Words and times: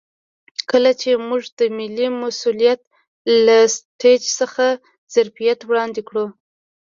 کله 0.69 0.91
چې 1.01 1.09
موږ 1.27 1.43
د 1.59 1.59
ملي 1.77 2.07
مسوولیت 2.21 2.79
له 3.45 3.57
سټیج 3.75 4.21
څخه 4.39 4.65
ظرفیت 5.13 5.59
وړاندې 5.65 6.01
کړو. 6.09 6.25